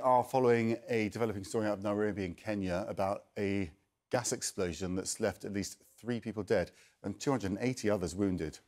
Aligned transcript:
are 0.00 0.24
following 0.24 0.76
a 0.88 1.08
developing 1.10 1.44
story 1.44 1.66
out 1.66 1.78
of 1.78 1.82
Nairobi 1.82 2.24
in 2.24 2.34
Kenya 2.34 2.84
about 2.88 3.24
a 3.38 3.70
gas 4.10 4.32
explosion 4.32 4.94
that's 4.94 5.20
left 5.20 5.44
at 5.44 5.52
least 5.52 5.82
three 5.98 6.20
people 6.20 6.42
dead 6.42 6.70
and 7.02 7.18
280 7.20 7.90
others 7.90 8.14
wounded. 8.14 8.58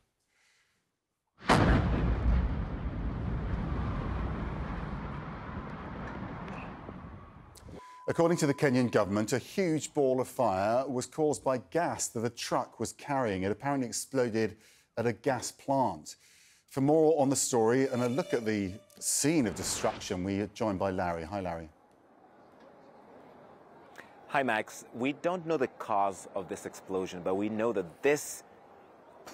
According 8.05 8.37
to 8.37 8.47
the 8.47 8.53
Kenyan 8.53 8.91
government, 8.91 9.31
a 9.31 9.39
huge 9.39 9.93
ball 9.93 10.19
of 10.19 10.27
fire 10.27 10.85
was 10.87 11.05
caused 11.05 11.43
by 11.43 11.57
gas 11.57 12.09
that 12.09 12.25
a 12.25 12.29
truck 12.29 12.79
was 12.79 12.91
carrying. 12.91 13.43
It 13.43 13.51
apparently 13.51 13.87
exploded 13.87 14.57
at 14.97 15.07
a 15.07 15.13
gas 15.13 15.51
plant. 15.51 16.17
For 16.73 16.81
more 16.81 17.21
on 17.21 17.29
the 17.29 17.35
story 17.35 17.85
and 17.85 18.01
a 18.01 18.09
look 18.09 18.33
at 18.33 18.45
the 18.45 18.71
scene 18.97 19.45
of 19.45 19.53
destruction, 19.53 20.23
we 20.23 20.39
are 20.39 20.47
joined 20.55 20.79
by 20.79 20.89
Larry. 20.89 21.23
Hi, 21.23 21.39
Larry. 21.39 21.69
Hi, 24.29 24.41
Max. 24.41 24.83
We 24.95 25.13
don't 25.13 25.45
know 25.45 25.55
the 25.55 25.67
cause 25.67 26.27
of 26.33 26.49
this 26.49 26.65
explosion, 26.65 27.21
but 27.23 27.35
we 27.35 27.47
know 27.47 27.73
that 27.73 28.01
this 28.01 28.43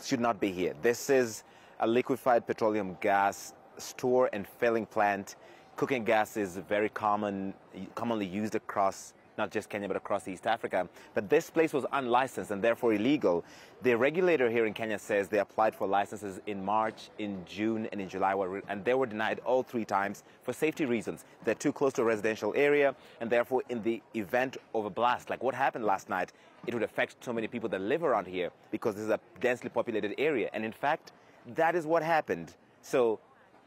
should 0.04 0.20
not 0.20 0.42
be 0.42 0.52
here. 0.52 0.74
This 0.82 1.10
is 1.10 1.46
a 1.80 1.88
liquefied 1.88 2.46
petroleum 2.46 2.98
gas 3.00 3.54
store 3.78 4.30
and 4.34 4.46
filling 4.46 4.86
plant 4.86 5.38
cooking 5.80 6.04
gas 6.04 6.36
is 6.36 6.58
very 6.68 6.90
common, 6.90 7.54
commonly 7.96 8.26
used 8.26 8.54
across 8.54 9.14
not 9.40 9.50
just 9.50 9.70
Kenya, 9.70 9.88
but 9.88 9.98
across 9.98 10.28
East 10.28 10.46
Africa. 10.46 10.88
But 11.16 11.30
this 11.30 11.50
place 11.50 11.74
was 11.74 11.86
unlicensed 11.92 12.52
and 12.52 12.62
therefore 12.62 12.94
illegal. 12.94 13.44
The 13.82 13.96
regulator 13.96 14.52
here 14.52 14.68
in 14.68 14.74
Kenya 14.74 15.00
says 15.00 15.30
they 15.30 15.40
applied 15.40 15.74
for 15.74 15.88
licenses 15.88 16.40
in 16.46 16.64
March, 16.64 17.10
in 17.18 17.44
June, 17.46 17.88
and 17.92 18.00
in 18.00 18.08
July, 18.08 18.36
and 18.68 18.86
they 18.86 18.94
were 18.94 19.08
denied 19.08 19.40
all 19.46 19.64
three 19.64 19.86
times 19.86 20.24
for 20.44 20.54
safety 20.54 20.86
reasons. 20.86 21.26
They're 21.46 21.56
too 21.56 21.72
close 21.72 21.94
to 21.94 22.02
a 22.04 22.06
residential 22.06 22.54
area, 22.56 22.94
and 23.22 23.30
therefore, 23.30 23.64
in 23.70 23.82
the 23.82 24.02
event 24.14 24.58
of 24.76 24.86
a 24.86 24.90
blast, 24.90 25.30
like 25.30 25.42
what 25.42 25.56
happened 25.56 25.86
last 25.86 26.10
night, 26.10 26.34
it 26.68 26.74
would 26.74 26.84
affect 26.84 27.24
so 27.24 27.32
many 27.32 27.48
people 27.48 27.70
that 27.70 27.82
live 27.82 28.04
around 28.04 28.28
here 28.28 28.52
because 28.70 28.96
this 28.96 29.06
is 29.06 29.10
a 29.10 29.20
densely 29.40 29.70
populated 29.70 30.14
area. 30.18 30.50
And 30.54 30.66
in 30.66 30.74
fact, 30.74 31.14
that 31.56 31.74
is 31.74 31.86
what 31.88 32.04
happened. 32.04 32.54
So 32.82 33.20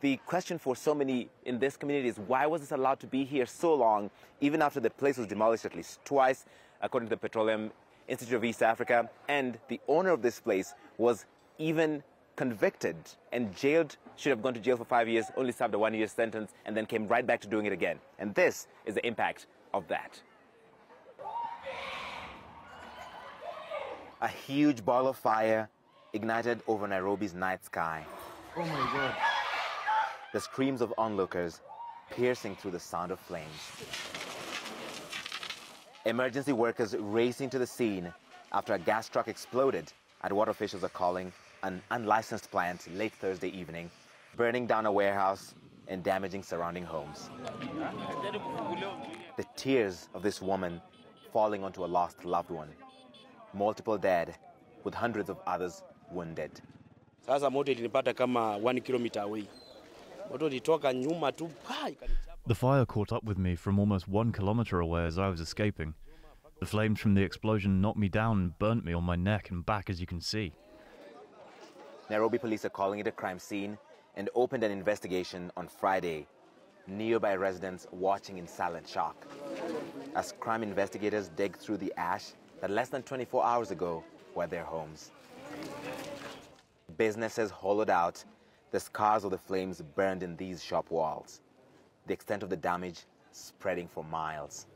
the 0.03 0.17
question 0.27 0.59
for 0.59 0.75
so 0.75 0.95
many 0.95 1.29
in 1.47 1.61
this 1.61 1.77
community 1.77 2.09
is 2.09 2.19
why 2.19 2.45
was 2.45 2.61
this 2.61 2.73
allowed 2.73 2.99
to 3.01 3.07
be 3.07 3.25
here 3.25 3.47
so 3.47 3.73
long, 3.73 4.11
even 4.41 4.61
after 4.61 4.81
the 4.81 4.91
place 4.91 5.17
was 5.17 5.29
demolished 5.29 5.65
at 5.65 5.77
least 5.77 6.05
twice, 6.05 6.45
according 6.83 7.09
to 7.09 7.11
the 7.11 7.17
Petroleum 7.17 7.71
Institute 8.09 8.35
of 8.35 8.45
East 8.45 8.65
Africa, 8.65 9.09
and 9.29 9.59
the 9.69 9.81
owner 9.87 10.11
of 10.11 10.21
this 10.21 10.41
place 10.41 10.75
was 10.99 11.25
even 11.59 12.03
convicted 12.35 12.97
and 13.31 13.55
jailed, 13.55 13.97
should 14.17 14.31
have 14.31 14.43
gone 14.43 14.55
to 14.55 14.61
jail 14.61 14.77
for 14.77 14.85
five 14.85 15.09
years, 15.09 15.27
only 15.37 15.53
served 15.53 15.73
a 15.73 15.79
one 15.79 15.95
year 15.95 16.09
sentence, 16.09 16.51
and 16.67 16.77
then 16.77 16.85
came 16.85 17.07
right 17.07 17.25
back 17.25 17.41
to 17.41 17.47
doing 17.47 17.67
it 17.67 17.73
again. 17.73 17.99
And 18.19 18.35
this 18.35 18.67
is 18.85 18.97
the 18.97 19.07
impact 19.07 19.47
of 19.73 19.87
that. 19.87 20.21
A 24.21 24.29
huge 24.29 24.85
ball 24.85 25.07
of 25.07 25.17
fire 25.17 25.69
ignited 26.13 26.61
over 26.67 26.89
Nairobi's 26.89 27.35
night 27.35 27.65
sky. 27.65 28.05
Oh 28.57 28.65
my 28.65 28.91
God 28.93 29.32
the 30.33 30.41
screams 30.41 30.81
of 30.81 30.95
onlookers 30.97 31.61
piercing 32.11 32.57
through 32.57 32.71
the 32.71 32.81
sound 32.81 33.13
of 33.13 33.21
flames. 33.21 33.73
Emergency 36.05 36.53
workers 36.53 36.97
racing 36.99 37.51
to 37.51 37.59
the 37.59 37.67
scene 37.67 38.13
after 38.53 38.75
a 38.75 38.79
gas 38.79 39.09
truck 39.09 39.29
exploded 39.29 39.93
at 40.23 40.33
what 40.33 40.49
officials 40.49 40.83
are 40.85 40.89
calling 40.89 41.33
an 41.63 41.83
unlicensed 41.91 42.51
plant 42.51 42.89
late 42.95 43.13
Thursday 43.13 43.49
evening, 43.49 43.91
burning 44.37 44.67
down 44.67 44.87
a 44.87 44.93
warehouse 44.93 45.55
and 45.89 46.03
damaging 46.03 46.43
surrounding 46.43 46.85
homes. 46.85 47.31
The 49.37 49.45
tears 49.57 50.09
of 50.15 50.23
this 50.23 50.41
woman 50.41 50.81
falling 51.33 51.63
onto 51.63 51.85
a 51.85 51.87
lost 51.87 52.25
loved 52.25 52.51
one. 52.51 52.69
Multiple 53.55 53.99
dead, 53.99 54.35
with 54.83 54.95
hundreds 54.95 55.29
of 55.29 55.39
others 55.47 55.83
wounded. 56.11 56.61
1 57.27 58.81
kilometer 58.81 59.21
away. 59.21 59.47
The 62.47 62.55
fire 62.55 62.87
caught 62.87 63.13
up 63.13 63.25
with 63.25 63.39
me 63.39 63.55
from 63.55 63.79
almost 63.79 64.09
one 64.09 64.33
kilometre 64.33 64.81
away 64.81 65.05
as 65.05 65.19
I 65.19 65.29
was 65.29 65.41
escaping. 65.41 65.95
The 66.61 66.67
flames 66.67 67.01
from 67.01 67.15
the 67.15 67.23
explosion 67.23 67.81
knocked 67.81 67.99
me 67.99 68.09
down 68.09 68.39
and 68.39 68.59
burnt 68.59 68.85
me 68.85 68.93
on 68.93 69.05
my 69.05 69.17
neck 69.17 69.51
and 69.51 69.65
back, 69.65 69.91
as 69.91 70.01
you 70.01 70.07
can 70.07 70.21
see. 70.21 70.53
Nairobi 72.09 72.39
police 72.39 72.65
are 72.65 72.71
calling 72.71 72.99
it 72.99 73.07
a 73.07 73.13
crime 73.13 73.39
scene 73.39 73.77
and 74.17 74.31
opened 74.35 74.65
an 74.65 74.71
investigation 74.71 75.51
on 75.57 75.69
Friday. 75.69 76.27
Nearby 76.87 77.37
residents 77.37 77.87
watching 77.93 78.39
in 78.39 78.47
silent 78.47 78.89
shock 78.89 79.27
as 80.15 80.33
crime 80.41 80.63
investigators 80.63 81.29
dig 81.29 81.57
through 81.57 81.77
the 81.77 81.93
ash 81.97 82.33
that 82.61 82.71
less 82.71 82.89
than 82.89 83.03
24 83.03 83.45
hours 83.45 83.71
ago 83.71 84.03
were 84.35 84.47
their 84.47 84.65
homes. 84.65 85.11
Businesses 86.97 87.51
hollowed 87.51 87.91
out 87.91 88.25
the 88.73 88.81
scars 88.81 89.23
of 89.23 89.31
the 89.31 89.39
flames 89.39 89.83
burned 89.95 90.23
in 90.23 90.35
these 90.37 90.65
shop 90.65 90.91
walls, 90.91 91.43
the 92.07 92.15
extent 92.15 92.43
of 92.43 92.49
the 92.49 92.57
damage 92.57 93.05
spreading 93.31 93.87
for 93.87 94.03
miles. 94.03 94.67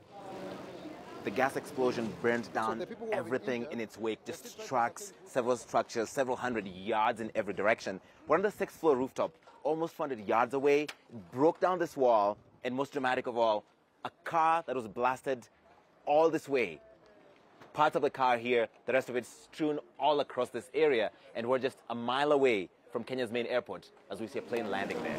The 1.25 1.31
gas 1.31 1.57
explosion 1.57 2.13
burned 2.23 2.53
down 2.53 2.81
so 2.81 2.87
everything 3.11 3.67
in 3.73 3.81
its 3.81 3.99
wake, 3.99 4.25
just 4.27 4.65
trucks, 4.69 5.15
several 5.25 5.57
structures, 5.57 6.11
several 6.11 6.37
hundred 6.37 6.69
yards 6.69 7.21
in 7.21 7.33
every 7.35 7.55
direction. 7.55 8.01
One 8.27 8.41
on 8.41 8.43
the 8.43 8.51
sixth 8.51 8.79
floor 8.79 8.97
rooftop, 8.97 9.33
almost 9.65 9.95
400 9.95 10.29
yards 10.29 10.53
away, 10.53 10.87
broke 11.33 11.59
down 11.59 11.79
this 11.79 11.97
wall, 11.97 12.37
and 12.65 12.75
most 12.75 12.93
dramatic 12.93 13.27
of 13.27 13.39
all, 13.39 13.65
a 14.05 14.11
car 14.25 14.63
that 14.67 14.77
was 14.77 14.87
blasted 14.87 15.49
all 16.05 16.29
this 16.29 16.49
way. 16.49 16.81
Parts 17.73 17.97
of 17.97 18.03
the 18.03 18.11
car 18.11 18.37
here, 18.37 18.69
the 18.85 18.93
rest 18.93 19.09
of 19.09 19.17
it 19.17 19.27
strewn 19.27 19.81
all 19.99 20.21
across 20.21 20.51
this 20.51 20.71
area, 20.75 21.11
and 21.35 21.47
we're 21.47 21.59
just 21.59 21.79
a 21.91 21.95
mile 21.95 22.33
away 22.33 22.69
from 22.97 23.05
Kenya's 23.05 23.31
main 23.31 23.45
airport 23.45 23.91
as 24.11 24.23
we 24.23 24.27
see 24.27 24.39
a 24.39 24.43
plane 24.43 24.71
landing 24.71 24.97
there. 25.03 25.19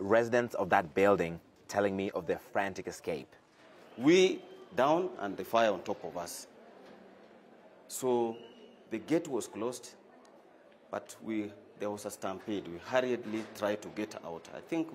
Residents 0.00 0.56
of 0.56 0.68
that 0.68 0.92
building 0.94 1.38
telling 1.68 1.96
me 1.96 2.10
of 2.10 2.26
their 2.26 2.40
frantic 2.52 2.88
escape. 2.88 3.32
We 3.96 4.42
down 4.74 5.10
and 5.20 5.36
the 5.36 5.44
fire 5.44 5.72
on 5.72 5.80
top 5.82 6.04
of 6.04 6.16
us. 6.16 6.48
So 7.86 8.36
the 8.90 8.98
gate 8.98 9.28
was 9.28 9.46
closed, 9.46 9.90
but 10.90 11.14
we, 11.22 11.52
there 11.78 11.90
was 11.90 12.04
a 12.04 12.10
stampede. 12.10 12.66
We 12.66 12.78
hurriedly 12.78 13.44
tried 13.56 13.80
to 13.82 13.88
get 13.90 14.16
out. 14.24 14.48
I 14.56 14.60
think 14.60 14.88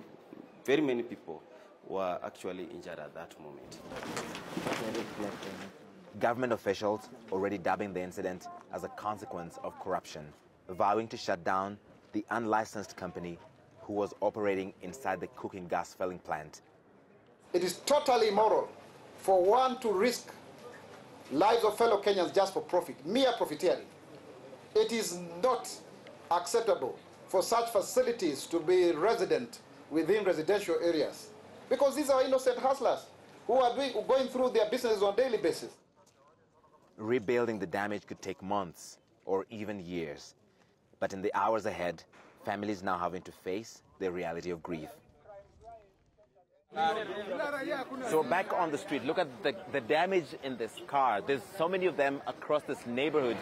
very 0.66 0.82
many 0.82 1.02
people 1.02 1.42
were 1.86 2.18
actually 2.22 2.64
injured 2.64 2.98
at 2.98 3.14
that 3.14 3.34
moment 3.40 3.78
government 6.18 6.52
officials 6.52 7.08
already 7.30 7.58
dubbing 7.58 7.92
the 7.92 8.00
incident 8.00 8.46
as 8.72 8.84
a 8.84 8.88
consequence 8.88 9.58
of 9.62 9.78
corruption, 9.80 10.26
vowing 10.70 11.08
to 11.08 11.16
shut 11.16 11.42
down 11.44 11.78
the 12.12 12.24
unlicensed 12.30 12.96
company 12.96 13.38
who 13.80 13.92
was 13.92 14.14
operating 14.20 14.72
inside 14.82 15.20
the 15.20 15.26
cooking 15.28 15.66
gas 15.68 15.94
filling 15.94 16.18
plant. 16.18 16.62
It 17.52 17.64
is 17.64 17.78
totally 17.86 18.28
immoral 18.28 18.68
for 19.18 19.42
one 19.44 19.78
to 19.80 19.92
risk 19.92 20.30
lives 21.32 21.64
of 21.64 21.76
fellow 21.76 22.02
Kenyans 22.02 22.34
just 22.34 22.52
for 22.52 22.60
profit, 22.60 23.04
mere 23.06 23.32
profiteering. 23.36 23.86
It 24.74 24.92
is 24.92 25.18
not 25.42 25.70
acceptable 26.30 26.98
for 27.26 27.42
such 27.42 27.70
facilities 27.70 28.46
to 28.46 28.58
be 28.60 28.92
resident 28.92 29.60
within 29.90 30.24
residential 30.24 30.76
areas 30.82 31.28
because 31.68 31.96
these 31.96 32.10
are 32.10 32.22
innocent 32.22 32.58
hustlers 32.58 33.06
who 33.46 33.54
are 33.54 33.74
going 33.74 34.28
through 34.28 34.50
their 34.50 34.68
businesses 34.70 35.02
on 35.02 35.14
a 35.14 35.16
daily 35.16 35.38
basis. 35.38 35.72
Rebuilding 36.98 37.58
the 37.58 37.66
damage 37.66 38.06
could 38.06 38.20
take 38.20 38.42
months 38.42 38.98
or 39.24 39.46
even 39.50 39.80
years. 39.80 40.34
But 41.00 41.12
in 41.12 41.22
the 41.22 41.32
hours 41.34 41.64
ahead, 41.64 42.02
families 42.44 42.82
now 42.82 42.98
having 42.98 43.22
to 43.22 43.32
face 43.32 43.82
the 43.98 44.10
reality 44.10 44.50
of 44.50 44.62
grief. 44.62 44.90
So 48.10 48.22
back 48.22 48.52
on 48.52 48.70
the 48.70 48.78
street, 48.78 49.04
look 49.04 49.18
at 49.18 49.28
the, 49.42 49.54
the 49.72 49.80
damage 49.80 50.26
in 50.42 50.56
this 50.58 50.72
car. 50.86 51.20
There's 51.20 51.40
so 51.56 51.68
many 51.68 51.86
of 51.86 51.96
them 51.96 52.20
across 52.26 52.62
this 52.64 52.84
neighborhood. 52.86 53.36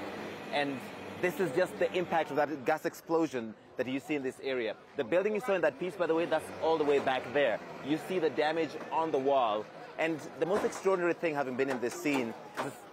And 0.53 0.79
this 1.21 1.41
is 1.41 1.51
just 1.57 1.77
the 1.79 1.93
impact 1.93 2.31
of 2.31 2.37
that 2.37 2.65
gas 2.65 2.85
explosion 2.85 3.55
that 3.77 3.89
you 3.89 4.01
see 4.01 4.15
in 4.15 4.23
this 4.23 4.37
area. 4.43 4.75
The 4.97 5.05
building 5.05 5.35
you 5.35 5.41
saw 5.41 5.55
in 5.55 5.63
that 5.63 5.79
piece, 5.81 5.95
by 5.95 6.07
the 6.07 6.15
way, 6.15 6.25
that's 6.27 6.45
all 6.63 6.79
the 6.79 6.85
way 6.85 6.99
back 6.99 7.23
there. 7.33 7.59
You 7.87 7.99
see 8.09 8.19
the 8.19 8.31
damage 8.31 8.71
on 8.93 9.11
the 9.11 9.19
wall. 9.19 9.65
And 9.99 10.21
the 10.41 10.47
most 10.47 10.65
extraordinary 10.65 11.15
thing, 11.15 11.35
having 11.35 11.57
been 11.57 11.71
in 11.71 11.81
this 11.81 11.95
scene, 11.95 12.35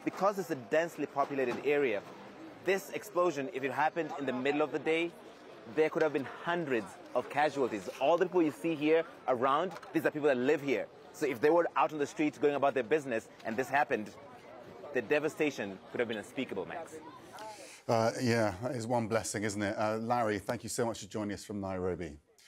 because 0.06 0.40
it's 0.40 0.52
a 0.52 0.56
densely 0.56 1.06
populated 1.06 1.58
area, 1.66 2.02
this 2.66 2.92
explosion, 2.92 3.50
if 3.54 3.64
it 3.64 3.72
happened 3.72 4.12
in 4.20 4.26
the 4.26 4.34
middle 4.34 4.62
of 4.62 4.72
the 4.72 4.80
day, 4.80 5.12
there 5.76 5.90
could 5.90 6.02
have 6.02 6.14
been 6.14 6.28
hundreds 6.44 6.88
of 7.16 7.30
casualties. 7.30 7.90
All 8.00 8.18
the 8.18 8.26
people 8.26 8.42
you 8.42 8.52
see 8.52 8.76
here 8.76 9.04
around, 9.28 9.72
these 9.92 10.06
are 10.06 10.12
people 10.12 10.28
that 10.30 10.38
live 10.38 10.62
here. 10.62 10.86
So 11.14 11.26
if 11.26 11.42
they 11.42 11.50
were 11.50 11.68
out 11.76 11.94
on 11.94 12.00
the 12.00 12.08
streets 12.08 12.38
going 12.38 12.56
about 12.56 12.74
their 12.74 12.84
business 12.84 13.28
and 13.46 13.56
this 13.56 13.70
happened, 13.70 14.10
the 14.94 15.02
devastation 15.02 15.78
could 15.92 16.00
have 16.00 16.08
been 16.08 16.18
unspeakable, 16.18 16.66
Max. 16.66 16.96
Uh, 17.88 18.12
yeah, 18.22 18.54
is 18.70 18.88
one 18.88 19.08
blessing, 19.08 19.44
isn't 19.44 19.62
it? 19.62 19.76
Uh, 19.78 19.98
Larry, 19.98 20.40
thank 20.40 20.64
you 20.64 20.70
so 20.70 20.86
much 20.86 21.02
for 21.02 21.08
joining 21.08 21.34
us 21.34 21.44
from 21.44 21.60
Nairobi. 21.60 22.14